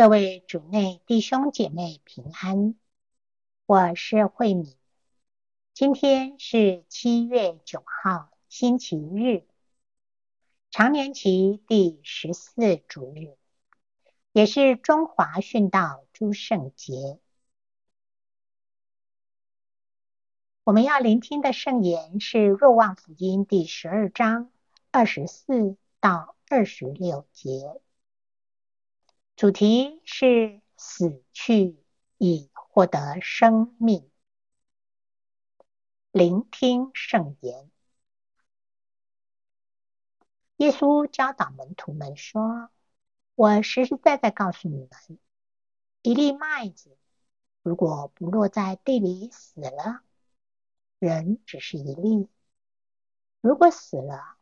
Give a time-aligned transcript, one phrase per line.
[0.00, 2.74] 各位主内弟兄姐妹平安，
[3.66, 4.74] 我是慧敏。
[5.74, 9.44] 今天是七月九号，星期日，
[10.70, 13.36] 常年期第十四主日，
[14.32, 17.18] 也是中华殉道诸圣节。
[20.64, 24.50] 我们要聆听的圣言是《若望福音》第十二章
[24.90, 27.82] 二十四到二十六节。
[29.40, 31.82] 主题是死去
[32.18, 34.10] 以获得生命。
[36.10, 37.70] 聆听圣言。
[40.58, 42.68] 耶稣教导门徒们说
[43.34, 45.18] ：“我实实在在告诉你们，
[46.02, 46.98] 一粒麦子
[47.62, 50.02] 如果不落在地里死了，
[50.98, 52.28] 人只是一粒；
[53.40, 54.36] 如果死了，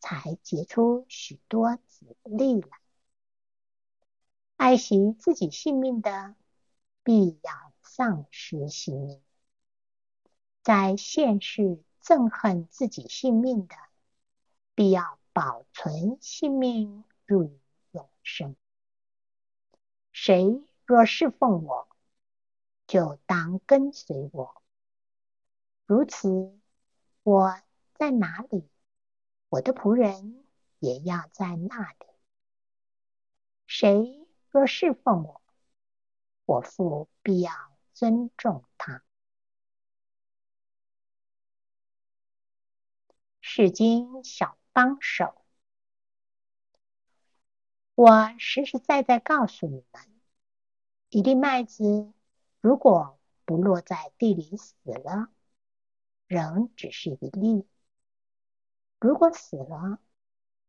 [0.00, 2.68] 才结出许多子粒来。”
[4.56, 6.34] 爱惜自己性命的，
[7.02, 9.20] 必要丧失性命；
[10.62, 13.76] 在现世憎恨自己性命的，
[14.74, 18.56] 必要保存性命入于永生。
[20.12, 21.88] 谁若侍奉我，
[22.86, 24.62] 就当跟随我。
[25.86, 26.58] 如此，
[27.22, 27.60] 我
[27.94, 28.68] 在哪里，
[29.48, 30.44] 我的仆人
[30.78, 32.06] 也要在那里。
[33.66, 34.23] 谁
[34.54, 35.42] 若侍奉我，
[36.44, 37.52] 我父必要
[37.92, 39.02] 尊重他。
[43.40, 45.44] 是今小帮手，
[47.96, 50.20] 我实实在在告诉你们，
[51.08, 52.12] 一粒麦子
[52.60, 55.30] 如果不落在地里死了，
[56.28, 57.66] 仍只是一粒；
[59.00, 59.98] 如果死了，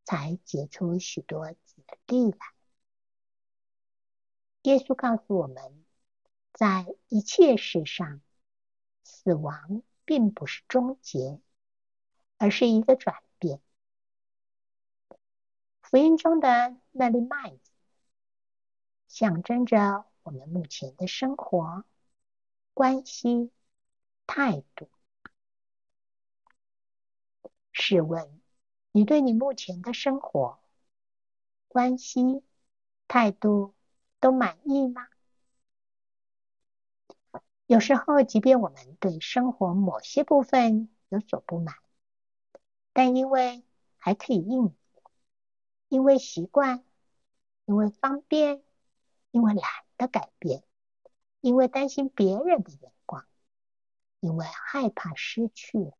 [0.04, 2.55] 才结出许多子粒来。
[4.66, 5.86] 耶稣告诉我们，
[6.52, 8.20] 在一切事上，
[9.04, 11.40] 死亡并不是终结，
[12.38, 13.62] 而是一个转变。
[15.84, 17.72] 福音中的那粒麦子，
[19.08, 21.86] 象征着我们目前的生活、
[22.74, 23.52] 关系、
[24.26, 24.90] 态度。
[27.72, 28.42] 试问，
[28.92, 30.58] 你对你目前的生活、
[31.68, 32.42] 关系、
[33.08, 33.75] 态度，
[34.20, 35.08] 都满意吗？
[37.68, 41.76] 有时候，即便我们对生活某些部分有所不满，
[42.94, 43.64] 但因为
[43.98, 44.76] 还可以应付，
[45.90, 46.84] 因为习惯，
[47.66, 48.62] 因为方便，
[49.32, 49.64] 因为懒
[49.98, 50.64] 得改变，
[51.42, 53.26] 因为担心别人的眼光，
[54.20, 55.92] 因为害怕失去，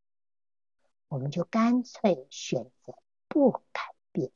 [1.08, 4.30] 我们就干脆选择不改变，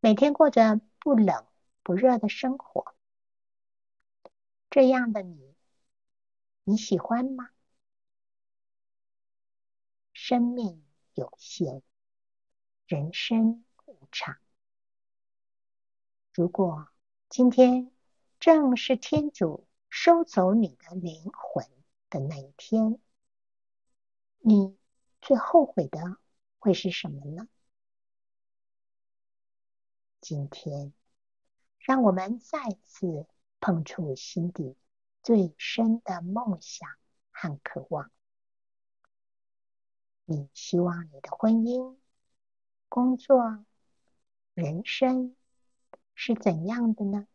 [0.00, 1.44] 每天过着不冷
[1.82, 2.94] 不热的生活，
[4.70, 5.54] 这样的你，
[6.64, 7.50] 你喜欢吗？
[10.12, 10.84] 生命
[11.14, 11.82] 有限，
[12.86, 14.38] 人生无常。
[16.32, 16.88] 如果
[17.28, 17.90] 今天
[18.38, 21.66] 正是天主收走你的灵魂
[22.08, 23.00] 的那一天，
[24.38, 24.76] 你
[25.20, 26.18] 最后悔的
[26.60, 27.48] 会是什么呢？
[30.20, 30.92] 今天。
[31.82, 33.26] 让我们再次
[33.60, 34.76] 碰触心底
[35.22, 36.88] 最深的梦想
[37.30, 38.10] 和渴望。
[40.24, 41.96] 你希望你的婚姻、
[42.88, 43.64] 工作、
[44.54, 45.36] 人生
[46.14, 47.26] 是怎样的呢？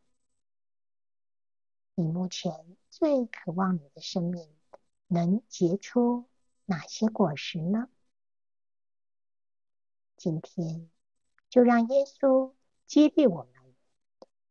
[1.96, 4.50] 你目前最渴望你的生命
[5.08, 6.26] 能结出
[6.66, 7.90] 哪些果实呢？
[10.16, 10.90] 今天
[11.50, 12.54] 就让耶稣
[12.86, 13.57] 激励我们。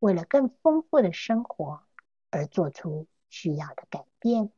[0.06, 1.82] 为了更丰富的生活
[2.30, 4.52] 而做出需要的改变，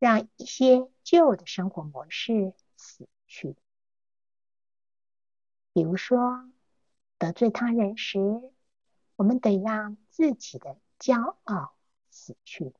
[0.00, 3.54] 让一些旧的生活模式死去。
[5.72, 6.50] 比如说，
[7.16, 8.18] 得罪他人时，
[9.14, 11.76] 我们得让自己的骄傲
[12.10, 12.74] 死去，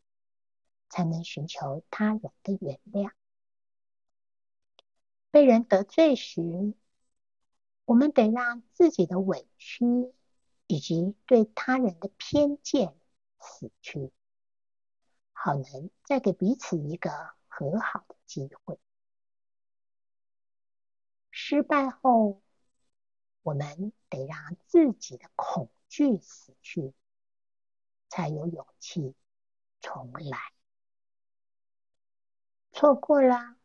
[0.89, 3.13] 才能寻求他人的原谅。
[5.31, 6.75] 被人得罪时，
[7.85, 9.85] 我们得让自己的委屈。
[10.69, 12.95] 以及对他人的偏见
[13.39, 14.13] 死去，
[15.33, 17.11] 好能再给彼此一个
[17.49, 18.79] 和好的机会。
[21.31, 22.43] 失败后，
[23.43, 26.93] 我们得让自己的恐惧死去，
[28.11, 29.15] 才有勇气
[29.81, 30.39] 重来。
[32.73, 33.57] 错过了，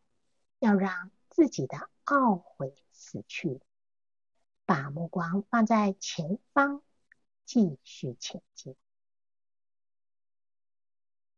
[0.59, 3.59] 要让自己的懊悔死去，
[4.65, 6.81] 把目光放在前方。
[7.45, 8.75] 继续前进。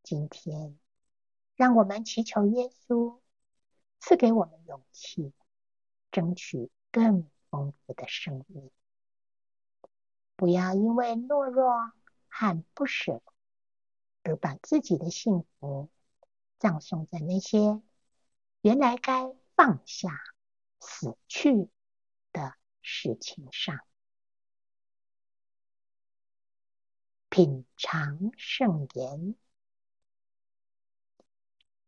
[0.04, 0.78] 今天，
[1.56, 3.19] 让我们祈求耶稣
[4.00, 5.34] 赐给我们勇气，
[6.12, 8.69] 争取更丰富的生命。
[10.36, 11.92] 不要因为懦弱
[12.28, 13.24] 和不舍，
[14.22, 15.90] 而把自己的幸福
[16.60, 17.81] 葬送在那些
[18.62, 20.10] 原来该放下、
[20.80, 21.69] 死去
[22.31, 23.80] 的事情上。
[27.35, 29.35] 品尝圣言。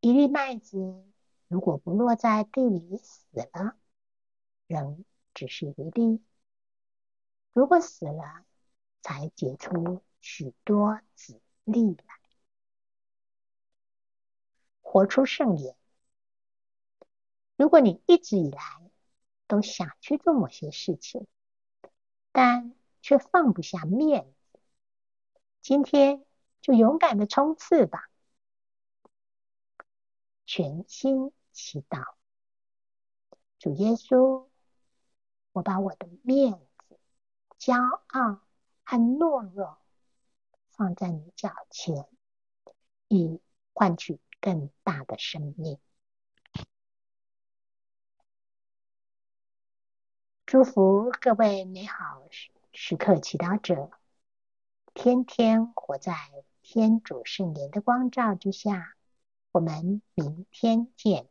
[0.02, 1.06] 一粒麦子，
[1.48, 3.78] 如果不落在地里死了，
[4.68, 6.20] 仍只是一粒；
[7.54, 8.44] 如果死了，
[9.02, 12.20] 才结出许多子粒来。
[14.82, 15.78] 活出圣言。
[17.56, 18.92] 如果你一直以来
[19.48, 21.26] 都想去做某些事情，
[22.34, 24.34] 但却放不下面，
[25.68, 26.24] 今天
[26.62, 28.10] 就勇敢的冲刺吧。
[30.46, 32.14] 全心祈祷，
[33.60, 34.48] 主耶稣，
[35.52, 36.98] 我把我的面子、
[37.60, 38.40] 骄傲
[38.86, 39.78] 和懦弱
[40.70, 42.08] 放在你脚前，
[43.10, 43.42] 以
[43.74, 45.78] 换取更大的生命。
[50.46, 52.26] 祝福各位美好
[52.72, 53.92] 时刻祈祷者，
[54.98, 56.16] 天天活在
[56.64, 58.96] 天主圣灵的光照之下。
[59.52, 61.28] 我们明天见。